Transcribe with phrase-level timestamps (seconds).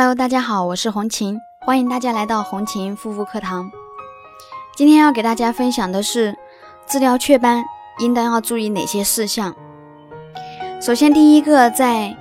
[0.00, 3.68] Hello，大家好，我是红琴，欢迎大家来到红琴护肤课堂。
[4.76, 6.36] 今天要给大家分享的是
[6.86, 7.64] 治疗雀斑
[7.98, 9.52] 应当要注意哪些事项。
[10.80, 12.16] 首先，第一个，在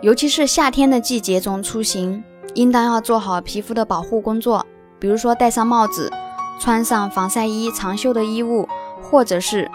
[0.00, 2.22] 尤其是夏天的季节中出行，
[2.54, 4.64] 应当要做好皮肤的保护工作，
[5.00, 6.12] 比如说戴上帽子，
[6.60, 8.68] 穿上防晒衣、长袖的衣物，
[9.02, 9.68] 或者是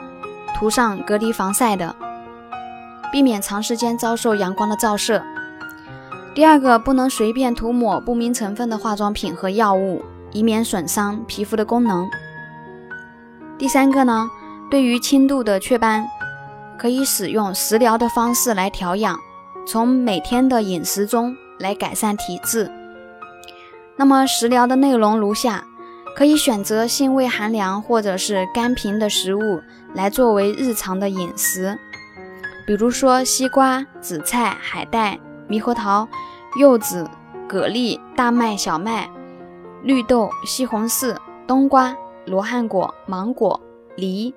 [0.55, 1.93] 涂上隔离防晒的，
[3.12, 5.21] 避免长时间遭受阳光的照射。
[6.34, 10.01] 第二个，不能随便涂抹不明成分的化妆品和药物，
[10.32, 12.10] 以免损伤皮肤的功能。
[13.57, 14.29] 第三个呢，
[14.70, 16.07] 对于轻度的雀斑，
[16.79, 19.20] 可以使用食疗的方式来调养，
[19.68, 22.71] 从每天的饮食中来改善体质。
[23.98, 25.65] 那么食疗的内容如下：
[26.15, 29.61] 可以选择性味寒凉或者是甘平的食物
[29.93, 31.78] 来作为日常的饮食，
[32.66, 35.20] 比如说西瓜、紫菜、海带。
[35.52, 36.08] 猕猴桃、
[36.55, 37.05] 柚子、
[37.50, 39.09] 蛤蜊、大麦、小麦、
[39.83, 41.14] 绿豆、西红柿、
[41.45, 43.59] 冬瓜、罗汉果、芒果、
[43.98, 44.34] 梨，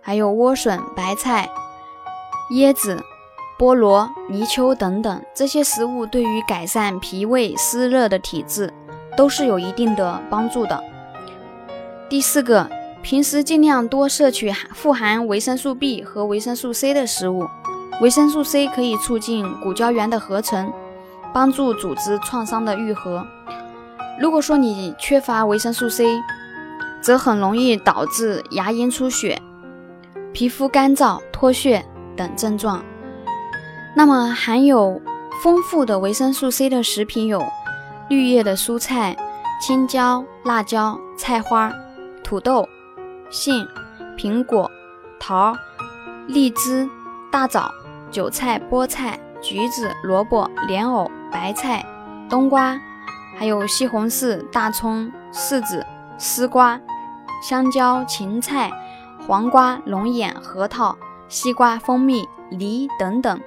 [0.00, 1.50] 还有莴笋、白菜、
[2.52, 2.98] 椰子、
[3.58, 8.72] 菠萝、泥鳅等等，这些食物对于改善脾胃湿热的体质
[9.14, 10.82] 都是有一定的帮助的。
[12.08, 12.70] 第四个，
[13.02, 17.46] 平时尽量多摄取富含维生素 B 和维生素 C 的食物。
[18.00, 20.70] 维生素 C 可以促进骨胶原的合成，
[21.32, 23.26] 帮助组织创伤的愈合。
[24.20, 26.06] 如果说你缺乏维生素 C，
[27.00, 29.40] 则很容易导致牙龈出血、
[30.32, 31.82] 皮肤干燥、脱屑
[32.14, 32.84] 等症状。
[33.94, 35.00] 那么含有
[35.42, 37.42] 丰富的维生素 C 的食品有
[38.10, 39.16] 绿叶的蔬菜、
[39.58, 41.72] 青椒、辣椒、菜花、
[42.22, 42.68] 土豆、
[43.30, 43.66] 杏、
[44.18, 44.70] 苹果、
[45.18, 45.56] 桃、
[46.26, 46.86] 荔枝、
[47.30, 47.72] 大枣。
[48.10, 51.84] 韭菜、菠菜、橘子、萝卜、莲藕、白菜、
[52.28, 52.80] 冬瓜，
[53.36, 55.84] 还有西红柿、大葱、柿子、
[56.16, 56.80] 丝瓜、
[57.42, 58.72] 香蕉、芹菜、
[59.26, 60.96] 黄瓜、龙眼、核桃、
[61.28, 63.40] 西瓜、蜂蜜、梨等等。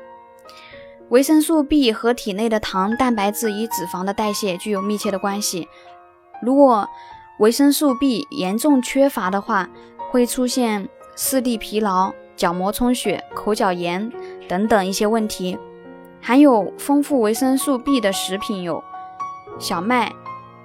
[1.09, 5.68] 维生素 B 和体内的糖、蛋白质与脂肪的代谢具有密切的关系。
[6.42, 6.88] 如果
[7.40, 9.68] 维生素 B 严重缺乏的话，
[10.12, 14.12] 会出现视力疲劳、角膜充血、口角炎。
[14.50, 15.60] 等等一些问题，
[16.20, 18.84] 含有丰富维生素 B 的食品有
[19.60, 20.12] 小麦、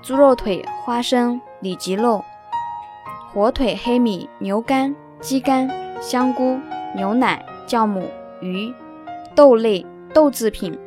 [0.00, 2.24] 猪肉腿、花生、里脊肉、
[3.30, 6.58] 火腿、黑米、牛肝、鸡肝、香菇、
[6.96, 8.08] 牛奶、酵母、
[8.40, 8.72] 鱼、
[9.34, 9.84] 豆类、
[10.14, 10.78] 豆制品、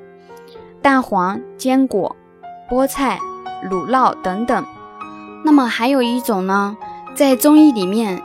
[0.81, 2.15] 蛋黄、坚果、
[2.67, 3.19] 菠菜、
[3.61, 4.65] 乳酪等等。
[5.45, 6.75] 那么还有一种呢，
[7.13, 8.19] 在中医里面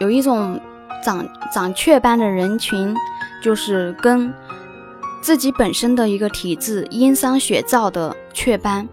[0.00, 0.60] 有一种
[1.04, 2.92] 长长雀斑的人群。
[3.42, 4.32] 就是跟
[5.20, 8.88] 自己本身的一个体质阴伤血燥的雀斑。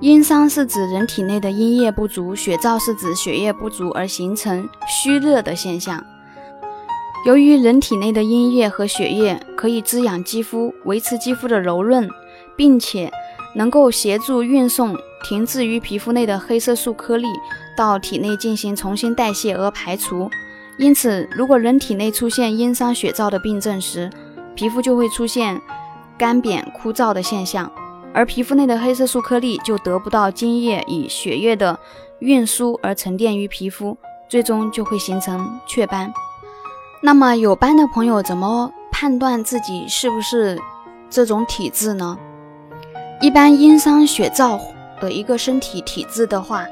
[0.00, 6.04] 阴伤是指人体内的阴液不足，血燥是指血液不足而形成虚热的现象。
[7.24, 12.08] 由于人体内的阴液和血液可以滋养肌肤，维持肌肤的柔润，
[12.54, 13.10] 并且
[13.54, 14.94] 能够协助运送
[15.24, 17.26] 停滞于皮肤内的黑色素颗粒
[17.76, 20.30] 到体内进行重新代谢而排除。
[20.78, 24.10] 因此，如果人体内出现阴伤血燥的病症时，
[24.54, 25.58] 皮肤就会出现
[26.18, 27.70] 干瘪枯燥的现象，
[28.12, 31.78] 而皮肤内的黑色素颗粒就得不到津液与血液的
[32.18, 33.96] 运输而沉淀于皮肤，
[34.28, 36.12] 最终就会形成雀斑。
[37.02, 40.60] 那么，有斑的朋友怎么判断自己是不是
[41.08, 42.18] 这种体质呢？
[43.22, 44.60] 一般阴伤血燥
[45.00, 46.66] 的一个身体体质的话，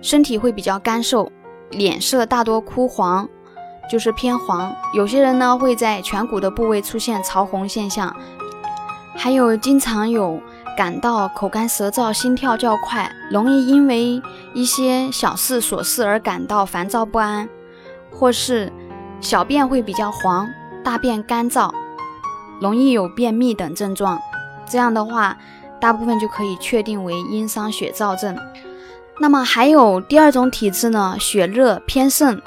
[0.00, 1.30] 身体会比较干瘦，
[1.70, 3.28] 脸色大多枯黄。
[3.90, 8.14] 就是偏黄，有些人呢会在颧骨的部位出现潮红现象，
[9.16, 10.40] 还有经常有
[10.76, 14.22] 感到口干舌燥、心跳较快，容易因为
[14.54, 17.48] 一些小事琐事而感到烦躁不安，
[18.12, 18.72] 或是
[19.20, 20.48] 小便会比较黄、
[20.84, 21.74] 大便干燥，
[22.60, 24.20] 容易有便秘等症状。
[24.68, 25.36] 这样的话，
[25.80, 28.38] 大部分就可以确定为阴伤血燥症。
[29.18, 32.40] 那么还有第二种体质呢，血热偏盛。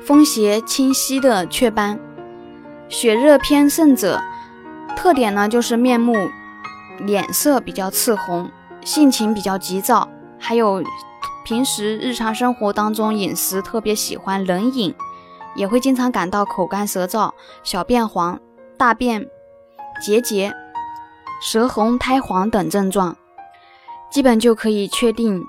[0.00, 2.00] 风邪侵袭的雀斑，
[2.88, 4.20] 血热偏盛者，
[4.96, 6.30] 特点呢就是面目、
[6.98, 8.50] 脸色比较赤红，
[8.82, 10.08] 性情比较急躁，
[10.38, 10.82] 还有
[11.44, 14.94] 平时日常生活当中饮食特别喜欢冷饮，
[15.54, 17.30] 也会经常感到口干舌燥、
[17.62, 18.40] 小便黄、
[18.78, 19.28] 大便
[20.02, 20.52] 结节、
[21.42, 23.16] 舌红苔黄等症状，
[24.10, 25.44] 基本就可以确定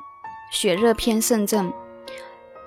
[0.51, 1.71] 血热偏盛症。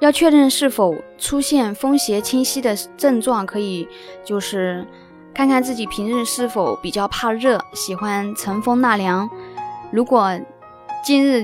[0.01, 3.89] 要确认是否出现风邪侵袭的症状，可以
[4.25, 4.87] 就是
[5.33, 9.29] 看看自己平日是否比较怕热，喜欢乘风纳凉。
[9.91, 10.39] 如果
[11.05, 11.43] 近日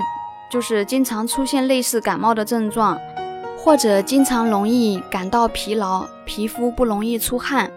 [0.51, 2.99] 就是经常出现类似感冒的症状，
[3.57, 7.71] 或者经常容易感到疲劳，皮肤不容易出汗。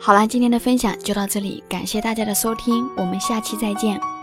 [0.00, 4.17] 好了，今天的分享就到这里，感谢大家的收听，我们下期再见。